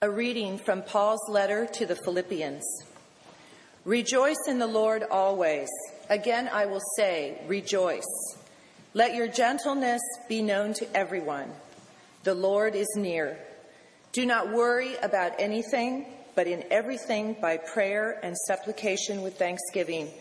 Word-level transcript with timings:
A 0.00 0.08
reading 0.08 0.58
from 0.58 0.82
Paul's 0.82 1.28
letter 1.28 1.66
to 1.72 1.84
the 1.84 1.96
Philippians. 1.96 2.62
Rejoice 3.84 4.46
in 4.46 4.60
the 4.60 4.66
Lord 4.68 5.02
always. 5.02 5.66
Again, 6.08 6.48
I 6.52 6.66
will 6.66 6.82
say, 6.96 7.42
rejoice. 7.48 8.06
Let 8.94 9.16
your 9.16 9.26
gentleness 9.26 10.00
be 10.28 10.40
known 10.40 10.74
to 10.74 10.96
everyone. 10.96 11.50
The 12.22 12.36
Lord 12.36 12.76
is 12.76 12.86
near. 12.96 13.38
Do 14.12 14.24
not 14.24 14.52
worry 14.52 14.94
about 15.02 15.32
anything, 15.40 16.06
but 16.36 16.46
in 16.46 16.62
everything 16.70 17.34
by 17.40 17.56
prayer 17.56 18.20
and 18.22 18.36
supplication 18.46 19.22
with 19.22 19.36
thanksgiving, 19.36 20.12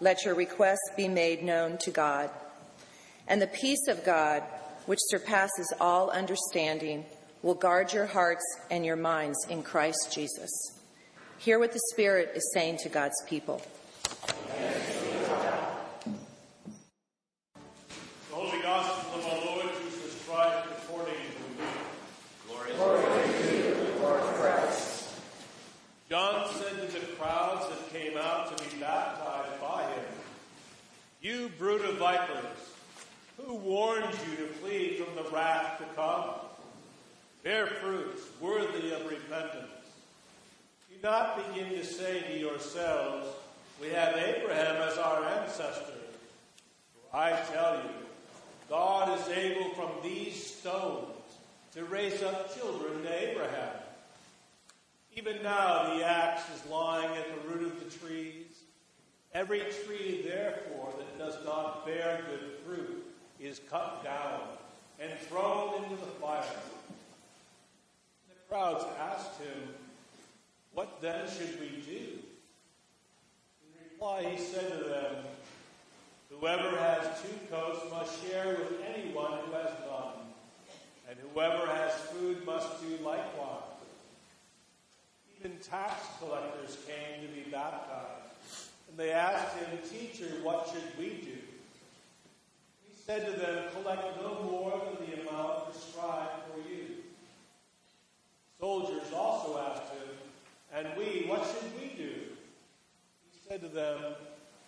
let 0.00 0.24
your 0.24 0.34
requests 0.34 0.90
be 0.96 1.06
made 1.06 1.44
known 1.44 1.78
to 1.82 1.92
God. 1.92 2.30
And 3.28 3.40
the 3.40 3.46
peace 3.46 3.86
of 3.86 4.04
God, 4.04 4.42
which 4.86 4.98
surpasses 5.02 5.72
all 5.80 6.10
understanding, 6.10 7.04
will 7.42 7.54
guard 7.54 7.92
your 7.92 8.06
hearts 8.06 8.44
and 8.70 8.84
your 8.84 8.96
minds 8.96 9.38
in 9.48 9.62
Christ 9.62 10.12
Jesus. 10.12 10.50
Hear 11.38 11.58
what 11.58 11.72
the 11.72 11.80
Spirit 11.92 12.32
is 12.34 12.50
saying 12.52 12.78
to 12.82 12.88
God's 12.90 13.22
people. 13.26 13.62
The 14.26 14.34
Holy 18.30 18.60
Gospel 18.60 19.20
of 19.20 19.26
our 19.26 19.46
Lord 19.46 19.68
Jesus 19.82 20.22
Christ 20.28 20.68
according 20.70 21.14
to 21.14 21.62
Luke. 21.62 22.76
Glory 22.76 23.02
to 23.02 23.56
you, 23.56 24.02
Lord 24.02 24.20
Christ. 24.20 25.14
John 26.10 26.52
said 26.54 26.90
to 26.90 26.98
the 26.98 27.12
crowds 27.16 27.68
that 27.70 27.90
came 27.90 28.18
out 28.18 28.54
to 28.54 28.64
be 28.64 28.80
baptized 28.80 29.60
by 29.62 29.82
him, 29.84 30.04
You 31.22 31.50
brood 31.56 31.82
of 31.82 31.96
vipers, 31.96 32.44
who 33.38 33.54
warned 33.54 34.12
you 34.28 34.36
to 34.36 34.52
flee 34.54 34.96
from 34.96 35.14
the 35.14 35.30
wrath 35.30 35.78
to 35.78 35.84
come? 35.96 36.49
Bear 37.42 37.66
fruits 37.66 38.22
worthy 38.38 38.92
of 38.92 39.10
repentance. 39.10 39.70
Do 40.90 40.96
not 41.02 41.54
begin 41.54 41.70
to 41.70 41.84
say 41.84 42.20
to 42.20 42.38
yourselves, 42.38 43.28
We 43.80 43.88
have 43.88 44.14
Abraham 44.14 44.76
as 44.82 44.98
our 44.98 45.24
ancestor. 45.24 45.94
For 46.92 47.16
I 47.16 47.30
tell 47.50 47.76
you, 47.76 47.90
God 48.68 49.18
is 49.18 49.28
able 49.28 49.70
from 49.70 49.90
these 50.02 50.54
stones 50.54 51.06
to 51.74 51.84
raise 51.86 52.22
up 52.22 52.54
children 52.54 53.02
to 53.04 53.30
Abraham. 53.30 53.72
Even 55.16 55.42
now 55.42 55.94
the 55.96 56.04
axe 56.04 56.42
is 56.54 56.70
lying 56.70 57.10
at 57.16 57.26
the 57.26 57.48
root 57.48 57.72
of 57.72 57.82
the 57.82 58.06
trees. 58.06 58.44
Every 59.32 59.60
tree, 59.86 60.22
therefore, 60.26 60.92
that 60.98 61.18
does 61.18 61.42
not 61.46 61.86
bear 61.86 62.20
good 62.28 62.50
fruit 62.66 63.06
is 63.40 63.60
cut 63.70 64.04
down 64.04 64.40
and 65.00 65.18
thrown 65.20 65.82
into 65.82 65.96
the 65.96 66.10
fire. 66.20 66.44
Crowds 68.50 68.84
asked 69.00 69.40
him, 69.40 69.74
What 70.74 71.00
then 71.00 71.28
should 71.30 71.60
we 71.60 71.68
do? 71.86 72.18
In 73.62 73.84
reply, 73.92 74.24
he 74.24 74.42
said 74.42 74.72
to 74.72 74.88
them, 74.88 75.16
Whoever 76.30 76.76
has 76.78 77.22
two 77.22 77.36
coats 77.48 77.78
must 77.92 78.26
share 78.26 78.56
with 78.56 78.80
anyone 78.92 79.34
who 79.44 79.52
has 79.52 79.70
none, 79.88 80.26
and 81.08 81.16
whoever 81.32 81.64
has 81.64 81.92
food 82.10 82.44
must 82.44 82.80
do 82.80 82.96
likewise. 83.04 83.62
Even 85.38 85.56
tax 85.58 86.02
collectors 86.18 86.76
came 86.88 87.24
to 87.24 87.32
be 87.32 87.48
baptized, 87.52 88.34
and 88.88 88.98
they 88.98 89.12
asked 89.12 89.58
him, 89.58 89.78
Teacher, 89.88 90.26
what 90.42 90.68
should 90.72 90.98
we 90.98 91.10
do? 91.20 91.38
He 92.88 92.96
said 93.06 93.26
to 93.26 93.32
them, 93.40 93.66
Collect 93.74 94.20
no 94.20 94.42
more 94.42 94.72
than 94.84 95.06
the 95.08 95.20
amount 95.20 95.70
prescribed 95.70 96.42
for 96.52 96.68
you. 96.68 96.89
Soldiers 98.60 99.10
also 99.16 99.58
asked 99.58 99.90
him, 99.90 100.08
And 100.74 100.86
we, 100.98 101.24
what 101.26 101.42
should 101.46 101.80
we 101.80 101.96
do? 101.96 102.12
He 103.32 103.38
said 103.48 103.62
to 103.62 103.68
them, 103.68 103.98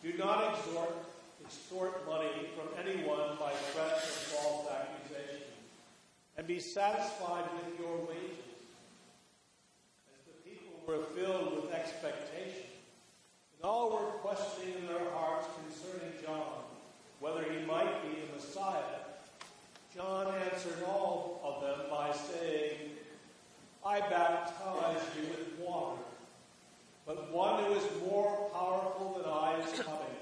Do 0.02 0.14
not 0.14 0.56
exhort, 0.56 0.96
extort 1.44 2.06
money 2.08 2.48
from 2.56 2.68
anyone 2.82 3.36
by 3.38 3.52
threats 3.72 4.06
or 4.06 4.36
false 4.40 4.66
accusations, 4.72 5.44
and 6.38 6.46
be 6.46 6.58
satisfied 6.58 7.44
with 7.52 7.78
your 7.78 7.98
wages. 7.98 8.38
As 10.08 10.24
the 10.24 10.50
people 10.50 10.72
were 10.86 11.04
filled 11.14 11.62
with 11.62 11.74
expectation, 11.74 12.64
and 13.56 13.62
all 13.62 13.90
were 13.90 14.10
questioning 14.22 14.74
in 14.78 14.86
their 14.86 15.10
hearts 15.10 15.46
concerning 15.66 16.14
John, 16.24 16.64
whether 17.20 17.42
he 17.42 17.66
might 17.66 18.02
be 18.02 18.22
the 18.22 18.36
Messiah, 18.36 19.04
John 19.94 20.32
answered 20.50 20.82
all 20.86 21.42
of 21.44 21.60
them 21.60 21.90
by 21.90 22.10
saying, 22.12 22.78
I 23.92 24.00
baptize 24.00 25.02
you 25.14 25.28
with 25.28 25.58
water, 25.60 26.00
but 27.04 27.30
one 27.30 27.62
who 27.62 27.74
is 27.74 27.84
more 28.08 28.48
powerful 28.50 29.18
than 29.18 29.30
I 29.30 29.60
is 29.60 29.70
coming. 29.80 30.16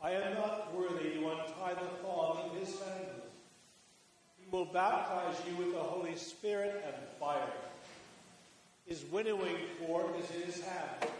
I 0.00 0.12
am 0.12 0.34
not 0.34 0.72
worthy 0.72 1.10
to 1.14 1.30
untie 1.30 1.74
the 1.74 1.88
thong 2.00 2.48
of 2.48 2.56
his 2.60 2.68
sandals. 2.68 3.32
He 4.38 4.48
will 4.52 4.66
baptize 4.66 5.34
you 5.48 5.56
with 5.56 5.72
the 5.72 5.80
Holy 5.80 6.14
Spirit 6.14 6.84
and 6.86 6.94
fire. 7.18 7.42
His 8.86 9.04
winnowing 9.10 9.56
fork 9.84 10.06
is 10.20 10.30
in 10.36 10.42
his 10.42 10.60
hand 10.60 11.10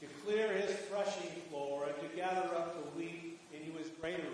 to 0.00 0.06
clear 0.24 0.48
his 0.54 0.74
threshing 0.88 1.40
floor 1.50 1.86
and 1.86 1.94
to 2.10 2.16
gather 2.16 2.48
up 2.56 2.74
the 2.74 2.98
wheat 2.98 3.38
into 3.54 3.78
his 3.78 3.90
granary. 4.00 4.24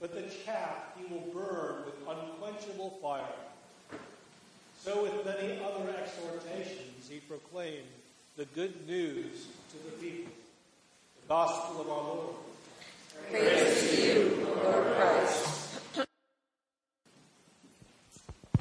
But 0.00 0.14
the 0.14 0.22
chaff 0.42 0.96
he 0.96 1.04
will 1.12 1.26
burn 1.34 1.84
with 1.84 1.96
unquenchable 2.08 2.98
fire. 3.02 3.28
So, 4.86 5.02
with 5.02 5.26
many 5.26 5.58
other 5.64 5.82
exhortations, 6.00 7.08
he 7.10 7.18
proclaimed 7.18 7.88
the 8.36 8.44
good 8.44 8.86
news 8.86 9.48
to 9.72 9.76
the 9.84 9.90
people. 10.00 10.32
The 11.22 11.28
gospel 11.28 11.80
of 11.80 11.90
our 11.90 12.04
Lord. 12.04 12.36
Praise 13.28 13.80
to 13.80 14.06
you, 14.06 14.46
Lord 14.62 14.84
Christ. 14.94 16.06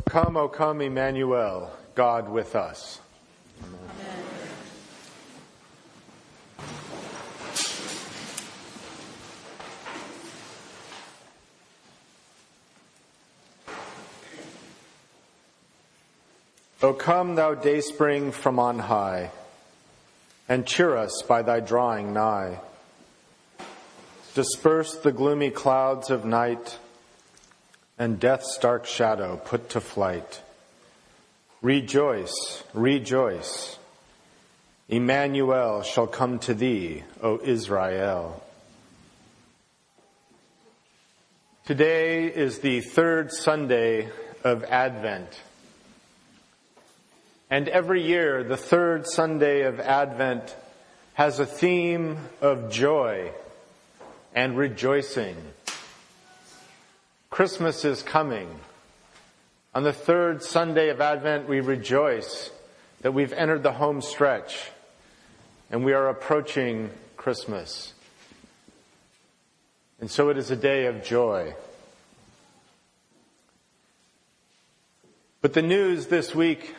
Come, 0.05 0.35
O 0.35 0.47
come, 0.47 0.81
Emmanuel, 0.81 1.71
God 1.93 2.27
with 2.27 2.55
us. 2.55 3.01
O 16.85 16.93
come, 16.93 17.33
thou 17.33 17.55
dayspring 17.55 18.31
from 18.31 18.59
on 18.59 18.77
high, 18.77 19.31
and 20.47 20.67
cheer 20.67 20.95
us 20.95 21.23
by 21.27 21.41
thy 21.41 21.59
drawing 21.59 22.13
nigh. 22.13 22.59
Disperse 24.35 24.93
the 24.97 25.11
gloomy 25.11 25.49
clouds 25.49 26.11
of 26.11 26.25
night, 26.25 26.77
and 27.97 28.19
death's 28.19 28.59
dark 28.59 28.85
shadow 28.85 29.35
put 29.35 29.69
to 29.69 29.81
flight. 29.81 30.43
Rejoice, 31.63 32.61
rejoice. 32.75 33.79
Emmanuel 34.87 35.81
shall 35.81 36.05
come 36.05 36.37
to 36.37 36.53
thee, 36.53 37.01
O 37.19 37.39
Israel. 37.43 38.43
Today 41.65 42.27
is 42.27 42.59
the 42.59 42.81
third 42.81 43.31
Sunday 43.31 44.07
of 44.43 44.63
Advent. 44.65 45.41
And 47.49 47.67
every 47.69 48.01
year, 48.01 48.43
the 48.43 48.57
third 48.57 49.07
Sunday 49.07 49.61
of 49.61 49.79
Advent 49.79 50.55
has 51.13 51.39
a 51.39 51.45
theme 51.45 52.17
of 52.41 52.71
joy 52.71 53.31
and 54.33 54.57
rejoicing. 54.57 55.35
Christmas 57.29 57.85
is 57.85 58.01
coming. 58.01 58.49
On 59.75 59.83
the 59.83 59.93
third 59.93 60.41
Sunday 60.41 60.89
of 60.89 61.01
Advent, 61.01 61.47
we 61.47 61.59
rejoice 61.59 62.49
that 63.01 63.13
we've 63.13 63.33
entered 63.33 63.61
the 63.61 63.73
home 63.73 64.01
stretch 64.01 64.71
and 65.69 65.85
we 65.85 65.93
are 65.93 66.09
approaching 66.09 66.89
Christmas. 67.15 67.93
And 69.99 70.09
so 70.09 70.29
it 70.29 70.37
is 70.37 70.49
a 70.49 70.55
day 70.55 70.87
of 70.87 71.03
joy. 71.03 71.53
But 75.41 75.53
the 75.53 75.61
news 75.61 76.07
this 76.07 76.33
week 76.33 76.73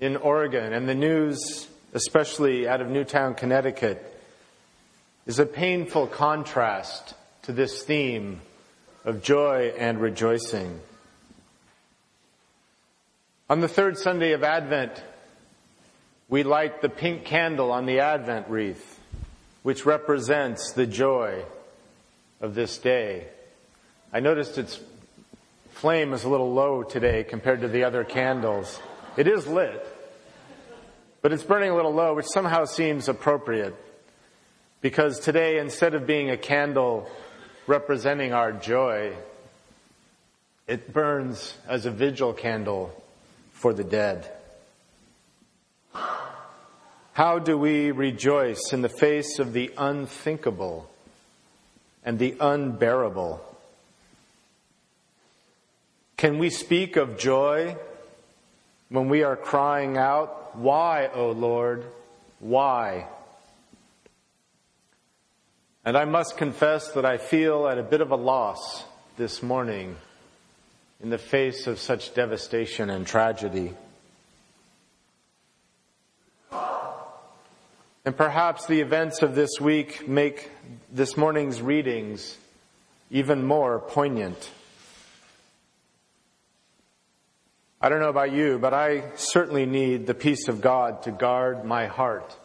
in 0.00 0.16
Oregon 0.16 0.72
and 0.72 0.88
the 0.88 0.94
news, 0.94 1.68
especially 1.92 2.66
out 2.66 2.80
of 2.80 2.88
Newtown, 2.88 3.34
Connecticut, 3.34 4.06
is 5.26 5.38
a 5.38 5.46
painful 5.46 6.06
contrast 6.06 7.14
to 7.42 7.52
this 7.52 7.82
theme 7.82 8.40
of 9.04 9.22
joy 9.22 9.72
and 9.78 10.00
rejoicing. 10.00 10.80
On 13.48 13.60
the 13.60 13.68
third 13.68 13.98
Sunday 13.98 14.32
of 14.32 14.42
Advent, 14.42 15.02
we 16.28 16.44
light 16.44 16.80
the 16.80 16.88
pink 16.88 17.24
candle 17.24 17.72
on 17.72 17.86
the 17.86 18.00
Advent 18.00 18.48
wreath, 18.48 19.00
which 19.62 19.84
represents 19.84 20.72
the 20.72 20.86
joy 20.86 21.44
of 22.40 22.54
this 22.54 22.78
day. 22.78 23.26
I 24.12 24.20
noticed 24.20 24.56
it's 24.56 24.80
flame 25.72 26.12
is 26.12 26.24
a 26.24 26.28
little 26.28 26.52
low 26.52 26.82
today 26.82 27.24
compared 27.24 27.62
to 27.62 27.68
the 27.68 27.84
other 27.84 28.04
candles. 28.04 28.80
It 29.16 29.26
is 29.26 29.46
lit, 29.46 29.84
but 31.20 31.32
it's 31.32 31.42
burning 31.42 31.70
a 31.70 31.76
little 31.76 31.92
low, 31.92 32.14
which 32.14 32.26
somehow 32.26 32.64
seems 32.64 33.08
appropriate. 33.08 33.74
Because 34.80 35.18
today, 35.18 35.58
instead 35.58 35.94
of 35.94 36.06
being 36.06 36.30
a 36.30 36.36
candle 36.36 37.10
representing 37.66 38.32
our 38.32 38.52
joy, 38.52 39.12
it 40.66 40.92
burns 40.92 41.58
as 41.68 41.86
a 41.86 41.90
vigil 41.90 42.32
candle 42.32 43.02
for 43.52 43.74
the 43.74 43.84
dead. 43.84 44.30
How 47.12 47.38
do 47.38 47.58
we 47.58 47.90
rejoice 47.90 48.72
in 48.72 48.80
the 48.80 48.88
face 48.88 49.38
of 49.38 49.52
the 49.52 49.72
unthinkable 49.76 50.88
and 52.04 52.18
the 52.18 52.36
unbearable? 52.40 53.44
Can 56.16 56.38
we 56.38 56.48
speak 56.48 56.96
of 56.96 57.18
joy 57.18 57.76
when 58.90 59.08
we 59.08 59.22
are 59.22 59.36
crying 59.36 59.96
out, 59.96 60.56
Why, 60.56 61.08
O 61.14 61.30
Lord? 61.30 61.84
Why? 62.40 63.06
And 65.84 65.96
I 65.96 66.04
must 66.04 66.36
confess 66.36 66.92
that 66.92 67.06
I 67.06 67.16
feel 67.16 67.66
at 67.66 67.78
a 67.78 67.82
bit 67.82 68.02
of 68.02 68.10
a 68.10 68.16
loss 68.16 68.84
this 69.16 69.42
morning 69.42 69.96
in 71.02 71.08
the 71.08 71.18
face 71.18 71.66
of 71.66 71.78
such 71.78 72.14
devastation 72.14 72.90
and 72.90 73.06
tragedy. 73.06 73.72
And 78.04 78.16
perhaps 78.16 78.66
the 78.66 78.80
events 78.80 79.22
of 79.22 79.34
this 79.34 79.60
week 79.60 80.08
make 80.08 80.50
this 80.90 81.16
morning's 81.16 81.62
readings 81.62 82.36
even 83.10 83.44
more 83.44 83.78
poignant. 83.78 84.50
I 87.82 87.88
don't 87.88 88.00
know 88.00 88.10
about 88.10 88.32
you, 88.32 88.58
but 88.58 88.74
I 88.74 89.04
certainly 89.14 89.64
need 89.64 90.06
the 90.06 90.12
peace 90.12 90.48
of 90.48 90.60
God 90.60 91.02
to 91.04 91.10
guard 91.10 91.64
my 91.64 91.86
heart 91.86 92.36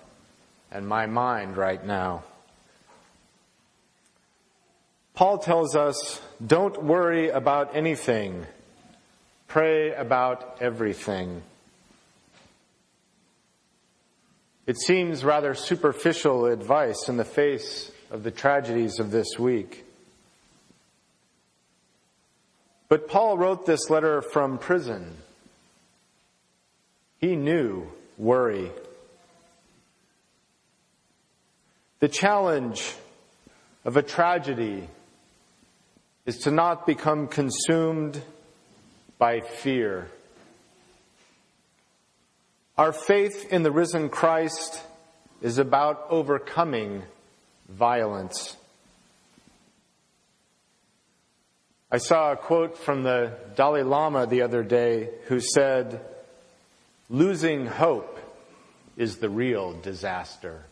and 0.71 0.87
my 0.87 1.07
mind 1.07 1.57
right 1.57 1.85
now. 1.85 2.23
Paul 5.13 5.37
tells 5.39 5.75
us, 5.75 6.21
don't 6.45 6.83
worry 6.83 7.29
about 7.29 7.75
anything. 7.75 8.45
Pray 9.47 9.93
about 9.93 10.57
everything. 10.61 11.41
It 14.65 14.77
seems 14.79 15.25
rather 15.25 15.53
superficial 15.53 16.45
advice 16.45 17.09
in 17.09 17.17
the 17.17 17.25
face 17.25 17.91
of 18.09 18.23
the 18.23 18.31
tragedies 18.31 18.99
of 18.99 19.11
this 19.11 19.37
week. 19.37 19.85
But 22.87 23.09
Paul 23.09 23.37
wrote 23.37 23.65
this 23.65 23.89
letter 23.89 24.21
from 24.21 24.57
prison. 24.57 25.17
He 27.25 27.35
knew 27.35 27.87
worry. 28.19 28.69
The 31.99 32.07
challenge 32.07 32.93
of 33.83 33.97
a 33.97 34.03
tragedy 34.03 34.87
is 36.27 36.37
to 36.41 36.51
not 36.51 36.85
become 36.85 37.27
consumed 37.27 38.21
by 39.17 39.39
fear. 39.39 40.07
Our 42.77 42.93
faith 42.93 43.51
in 43.51 43.63
the 43.63 43.71
risen 43.71 44.09
Christ 44.09 44.79
is 45.41 45.57
about 45.57 46.05
overcoming 46.11 47.01
violence. 47.67 48.55
I 51.91 51.97
saw 51.97 52.33
a 52.33 52.37
quote 52.37 52.77
from 52.77 53.01
the 53.01 53.35
Dalai 53.55 53.81
Lama 53.81 54.27
the 54.27 54.43
other 54.43 54.61
day 54.61 55.09
who 55.23 55.39
said, 55.39 56.05
Losing 57.09 57.67
hope 57.67 58.19
is 58.97 59.17
the 59.17 59.29
real 59.29 59.73
disaster. 59.73 60.63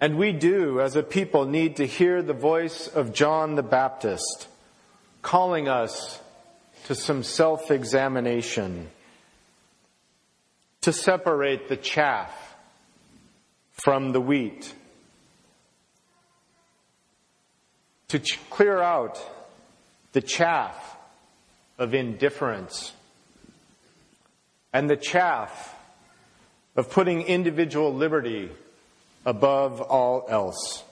And 0.00 0.16
we 0.16 0.32
do, 0.32 0.80
as 0.80 0.94
a 0.94 1.02
people, 1.02 1.46
need 1.46 1.76
to 1.76 1.86
hear 1.86 2.22
the 2.22 2.34
voice 2.34 2.86
of 2.86 3.14
John 3.14 3.54
the 3.54 3.62
Baptist 3.62 4.46
calling 5.22 5.68
us 5.68 6.20
to 6.84 6.94
some 6.94 7.22
self 7.22 7.70
examination, 7.70 8.88
to 10.82 10.92
separate 10.92 11.68
the 11.68 11.76
chaff 11.76 12.56
from 13.72 14.12
the 14.12 14.20
wheat, 14.20 14.72
to 18.08 18.18
ch- 18.18 18.38
clear 18.50 18.80
out 18.80 19.18
the 20.12 20.20
chaff 20.20 20.97
of 21.78 21.94
indifference 21.94 22.92
and 24.72 24.90
the 24.90 24.96
chaff 24.96 25.74
of 26.76 26.90
putting 26.90 27.22
individual 27.22 27.94
liberty 27.94 28.50
above 29.24 29.80
all 29.80 30.26
else. 30.28 30.84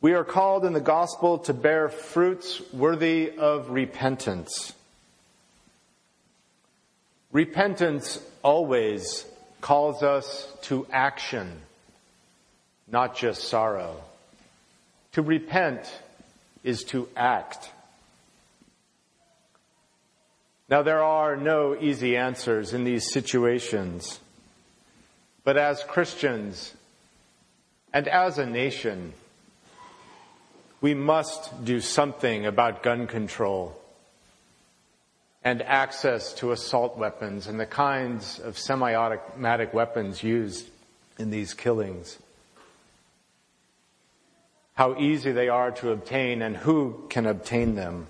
We 0.00 0.14
are 0.14 0.24
called 0.24 0.64
in 0.64 0.72
the 0.72 0.80
gospel 0.80 1.38
to 1.40 1.52
bear 1.54 1.88
fruits 1.88 2.62
worthy 2.72 3.32
of 3.36 3.70
repentance. 3.70 4.72
Repentance 7.32 8.18
always 8.42 9.26
calls 9.60 10.02
us 10.02 10.50
to 10.62 10.86
action, 10.90 11.60
not 12.88 13.14
just 13.14 13.44
sorrow. 13.44 14.02
To 15.12 15.22
repent 15.22 15.92
is 16.64 16.82
to 16.84 17.08
act. 17.14 17.70
Now, 20.70 20.82
there 20.82 21.02
are 21.02 21.36
no 21.36 21.76
easy 21.78 22.16
answers 22.16 22.72
in 22.72 22.84
these 22.84 23.12
situations, 23.12 24.20
but 25.42 25.56
as 25.56 25.82
Christians 25.82 26.72
and 27.92 28.06
as 28.06 28.38
a 28.38 28.46
nation, 28.46 29.12
we 30.80 30.94
must 30.94 31.64
do 31.64 31.80
something 31.80 32.46
about 32.46 32.84
gun 32.84 33.08
control 33.08 33.76
and 35.42 35.60
access 35.62 36.34
to 36.34 36.52
assault 36.52 36.96
weapons 36.96 37.48
and 37.48 37.58
the 37.58 37.66
kinds 37.66 38.38
of 38.38 38.56
semi 38.56 38.94
automatic 38.94 39.74
weapons 39.74 40.22
used 40.22 40.68
in 41.18 41.30
these 41.30 41.52
killings. 41.52 42.16
How 44.74 44.96
easy 45.00 45.32
they 45.32 45.48
are 45.48 45.72
to 45.72 45.90
obtain 45.90 46.42
and 46.42 46.56
who 46.56 47.06
can 47.10 47.26
obtain 47.26 47.74
them. 47.74 48.06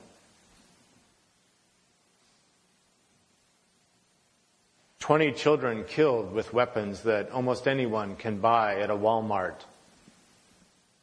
Twenty 5.11 5.33
children 5.33 5.83
killed 5.83 6.33
with 6.33 6.55
weapons 6.55 7.03
that 7.03 7.33
almost 7.33 7.67
anyone 7.67 8.15
can 8.15 8.39
buy 8.39 8.77
at 8.77 8.91
a 8.91 8.95
Walmart 8.95 9.57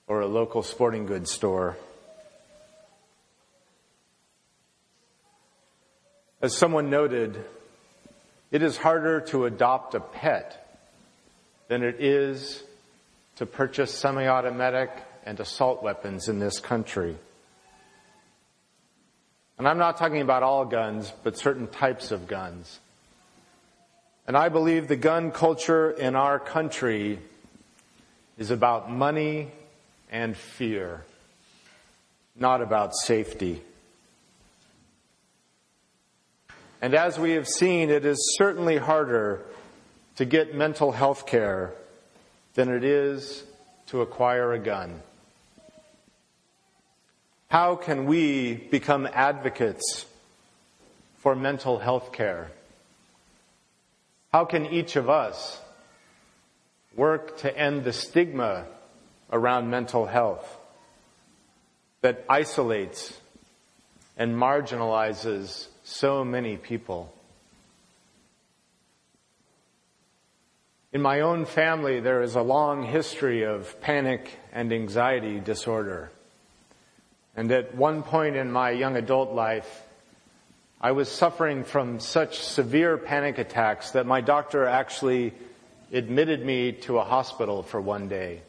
or 0.08 0.22
a 0.22 0.26
local 0.26 0.64
sporting 0.64 1.06
goods 1.06 1.30
store. 1.30 1.76
As 6.42 6.56
someone 6.56 6.90
noted, 6.90 7.44
it 8.50 8.64
is 8.64 8.78
harder 8.78 9.20
to 9.28 9.44
adopt 9.44 9.94
a 9.94 10.00
pet 10.00 10.80
than 11.68 11.84
it 11.84 12.02
is 12.02 12.64
to 13.36 13.46
purchase 13.46 13.94
semi 13.94 14.26
automatic 14.26 14.90
and 15.26 15.38
assault 15.38 15.84
weapons 15.84 16.30
in 16.30 16.40
this 16.40 16.62
country. 16.62 17.18
And 19.58 19.68
I'm 19.68 19.78
not 19.78 19.98
talking 19.98 20.22
about 20.22 20.44
all 20.44 20.64
guns, 20.64 21.12
but 21.26 21.38
certain 21.38 21.68
types 21.68 22.12
of 22.12 22.26
guns. 22.26 22.80
And 24.28 24.36
I 24.36 24.50
believe 24.50 24.90
the 24.90 24.98
gun 24.98 25.32
culture 25.32 25.90
in 25.90 26.16
our 26.16 26.38
country 26.38 27.20
is 28.38 28.52
about 28.52 28.92
money 28.92 29.48
and 30.12 30.36
fear, 30.36 31.06
not 32.36 32.62
about 32.62 32.94
safety. 32.94 33.62
And 36.82 36.94
as 36.94 37.18
we 37.18 37.32
have 37.32 37.48
seen, 37.48 37.90
it 37.90 38.06
is 38.06 38.36
certainly 38.38 38.78
harder 38.78 39.46
to 40.18 40.26
get 40.26 40.54
mental 40.54 40.92
health 40.92 41.26
care 41.26 41.74
than 42.54 42.70
it 42.70 42.84
is 42.84 43.44
to 43.88 44.02
acquire 44.02 44.52
a 44.52 44.60
gun. 44.60 45.02
How 47.50 47.76
can 47.76 48.06
we 48.06 48.56
become 48.56 49.08
advocates 49.12 50.06
for 51.18 51.34
mental 51.34 51.80
health 51.80 52.12
care? 52.12 52.52
How 54.32 54.46
can 54.46 54.66
each 54.66 54.96
of 54.96 55.10
us 55.10 55.62
work 56.96 57.38
to 57.38 57.58
end 57.58 57.84
the 57.84 57.94
stigma 57.94 58.66
around 59.32 59.70
mental 59.70 60.06
health 60.06 60.60
that 62.02 62.26
isolates 62.30 63.20
and 64.18 64.36
marginalizes 64.36 65.68
so 65.84 66.24
many 66.24 66.58
people. 66.58 67.14
In 70.92 71.02
my 71.02 71.20
own 71.20 71.46
family, 71.46 72.00
there 72.00 72.24
is 72.24 72.36
a 72.36 72.42
long 72.42 72.84
history 72.84 73.44
of 73.44 73.80
panic 73.82 74.40
and 74.52 74.74
anxiety 74.74 75.40
disorder. 75.40 76.10
And 77.36 77.52
at 77.52 77.76
one 77.76 78.02
point 78.02 78.36
in 78.36 78.52
my 78.52 78.72
young 78.72 78.96
adult 78.96 79.34
life, 79.34 79.84
I 80.80 80.92
was 80.92 81.10
suffering 81.10 81.64
from 81.64 82.00
such 82.00 82.40
severe 82.40 82.98
panic 82.98 83.40
attacks 83.40 83.92
that 83.92 84.06
my 84.06 84.22
doctor 84.22 84.66
actually 84.66 85.34
admitted 85.92 86.46
me 86.46 86.74
to 86.74 87.00
a 87.00 87.04
hospital 87.04 87.64
for 87.64 87.82
one 87.82 88.08
day 88.08 88.42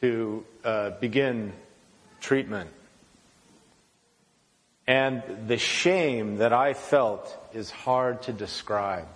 to 0.00 0.44
uh, 0.64 0.90
begin 1.00 1.52
treatment. 2.20 2.70
And 4.86 5.22
the 5.46 5.58
shame 5.58 6.38
that 6.38 6.52
I 6.52 6.72
felt 6.72 7.36
is 7.52 7.70
hard 7.70 8.22
to 8.22 8.32
describe. 8.32 9.06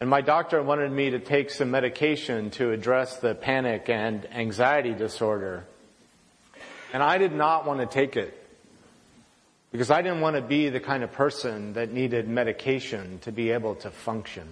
And 0.00 0.08
my 0.08 0.20
doctor 0.20 0.62
wanted 0.62 0.90
me 0.90 1.10
to 1.10 1.18
take 1.18 1.50
some 1.50 1.70
medication 1.70 2.50
to 2.52 2.72
address 2.72 3.16
the 3.16 3.34
panic 3.34 3.88
and 3.88 4.26
anxiety 4.32 4.94
disorder. 4.94 5.64
And 6.92 7.02
I 7.02 7.18
did 7.18 7.32
not 7.32 7.66
want 7.66 7.80
to 7.80 7.86
take 7.86 8.16
it 8.16 8.34
because 9.72 9.90
I 9.90 10.00
didn't 10.02 10.20
want 10.20 10.36
to 10.36 10.42
be 10.42 10.70
the 10.70 10.80
kind 10.80 11.02
of 11.02 11.12
person 11.12 11.74
that 11.74 11.92
needed 11.92 12.26
medication 12.28 13.18
to 13.20 13.32
be 13.32 13.50
able 13.50 13.74
to 13.76 13.90
function. 13.90 14.48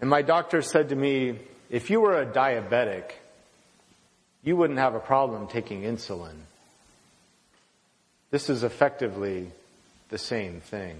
And 0.00 0.08
my 0.08 0.22
doctor 0.22 0.62
said 0.62 0.88
to 0.90 0.96
me, 0.96 1.38
if 1.70 1.90
you 1.90 2.00
were 2.00 2.20
a 2.20 2.26
diabetic, 2.26 3.12
you 4.42 4.56
wouldn't 4.56 4.78
have 4.78 4.94
a 4.94 5.00
problem 5.00 5.46
taking 5.46 5.82
insulin. 5.82 6.36
This 8.30 8.50
is 8.50 8.64
effectively 8.64 9.50
the 10.08 10.18
same 10.18 10.60
thing. 10.60 10.98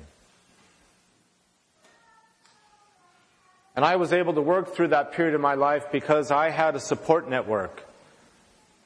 And 3.76 3.84
I 3.84 3.96
was 3.96 4.12
able 4.12 4.34
to 4.34 4.40
work 4.40 4.74
through 4.74 4.88
that 4.88 5.12
period 5.12 5.34
of 5.34 5.40
my 5.40 5.54
life 5.54 5.90
because 5.90 6.30
I 6.30 6.50
had 6.50 6.76
a 6.76 6.80
support 6.80 7.28
network. 7.28 7.84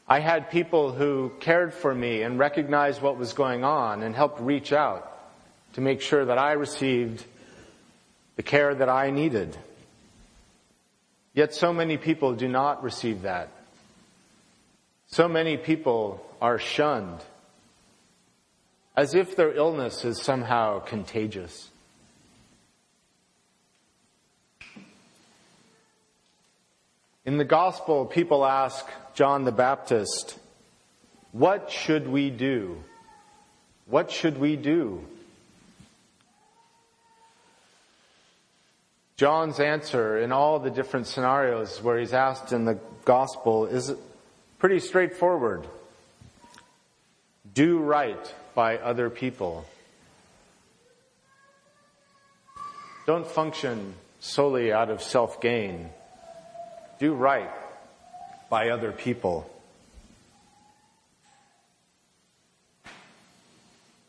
I 0.06 0.20
had 0.20 0.50
people 0.50 0.92
who 0.92 1.32
cared 1.40 1.74
for 1.74 1.94
me 1.94 2.22
and 2.22 2.38
recognized 2.38 3.02
what 3.02 3.18
was 3.18 3.34
going 3.34 3.64
on 3.64 4.02
and 4.02 4.14
helped 4.14 4.40
reach 4.40 4.72
out 4.72 5.14
to 5.74 5.82
make 5.82 6.00
sure 6.00 6.24
that 6.24 6.38
I 6.38 6.52
received 6.52 7.24
the 8.36 8.42
care 8.42 8.74
that 8.74 8.88
I 8.88 9.10
needed. 9.10 9.56
Yet 11.34 11.54
so 11.54 11.72
many 11.72 11.98
people 11.98 12.34
do 12.34 12.48
not 12.48 12.82
receive 12.82 13.22
that. 13.22 13.50
So 15.08 15.28
many 15.28 15.56
people 15.58 16.24
are 16.40 16.58
shunned 16.58 17.20
as 18.96 19.14
if 19.14 19.36
their 19.36 19.52
illness 19.52 20.04
is 20.04 20.22
somehow 20.22 20.80
contagious. 20.80 21.68
In 27.28 27.36
the 27.36 27.44
gospel, 27.44 28.06
people 28.06 28.42
ask 28.42 28.86
John 29.12 29.44
the 29.44 29.52
Baptist, 29.52 30.38
what 31.32 31.70
should 31.70 32.08
we 32.08 32.30
do? 32.30 32.82
What 33.84 34.10
should 34.10 34.38
we 34.38 34.56
do? 34.56 35.04
John's 39.18 39.60
answer 39.60 40.18
in 40.18 40.32
all 40.32 40.58
the 40.58 40.70
different 40.70 41.06
scenarios 41.06 41.82
where 41.82 41.98
he's 41.98 42.14
asked 42.14 42.54
in 42.54 42.64
the 42.64 42.78
gospel 43.04 43.66
is 43.66 43.92
pretty 44.58 44.80
straightforward. 44.80 45.66
Do 47.52 47.78
right 47.78 48.34
by 48.54 48.78
other 48.78 49.10
people. 49.10 49.66
Don't 53.04 53.26
function 53.26 53.92
solely 54.18 54.72
out 54.72 54.88
of 54.88 55.02
self 55.02 55.42
gain 55.42 55.90
do 56.98 57.14
right 57.14 57.50
by 58.50 58.70
other 58.70 58.92
people. 58.92 59.48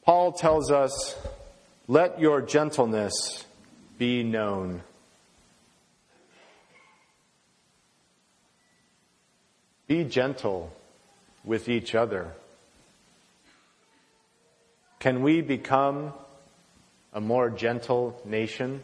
Paul 0.04 0.32
tells 0.32 0.72
us, 0.72 1.16
let 1.88 2.20
your 2.20 2.42
gentleness 2.42 3.46
be 3.98 4.24
known. 4.24 4.82
Be 9.88 10.04
gentle 10.04 10.72
with 11.44 11.70
each 11.70 11.94
other. 11.94 12.34
Can 15.00 15.22
we 15.22 15.42
become 15.42 16.14
a 17.14 17.22
more 17.22 17.50
gentle 17.50 18.20
nation? 18.26 18.82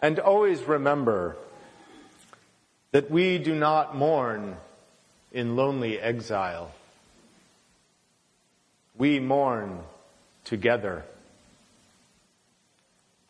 And 0.00 0.18
always 0.18 0.62
remember 0.62 1.36
that 2.92 3.10
we 3.10 3.38
do 3.38 3.54
not 3.54 3.96
mourn 3.96 4.56
in 5.32 5.56
lonely 5.56 5.98
exile. 5.98 6.72
We 8.96 9.20
mourn 9.20 9.80
together. 10.44 11.04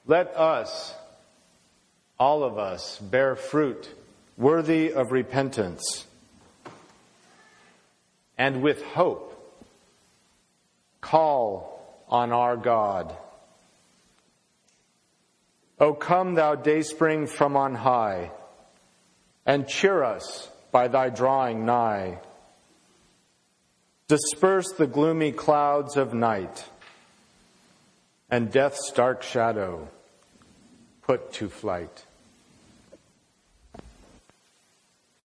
Let 0.06 0.36
us, 0.36 0.94
all 2.18 2.44
of 2.44 2.58
us, 2.58 2.98
bear 2.98 3.34
fruit 3.34 3.88
worthy 4.36 4.92
of 4.92 5.10
repentance 5.10 6.06
and 8.38 8.62
with 8.62 8.82
hope 8.82 9.32
call 11.00 12.02
on 12.08 12.32
our 12.32 12.56
God. 12.56 13.16
O 15.78 15.92
come, 15.92 16.34
thou 16.34 16.54
dayspring 16.54 17.26
from 17.26 17.54
on 17.56 17.74
high, 17.74 18.30
and 19.44 19.68
cheer 19.68 20.02
us 20.02 20.48
by 20.72 20.88
thy 20.88 21.10
drawing 21.10 21.66
nigh. 21.66 22.20
Disperse 24.08 24.72
the 24.72 24.86
gloomy 24.86 25.32
clouds 25.32 25.96
of 25.98 26.14
night, 26.14 26.64
and 28.30 28.50
death's 28.50 28.90
dark 28.92 29.22
shadow 29.22 29.88
put 31.02 31.32
to 31.34 31.48
flight. 31.50 32.05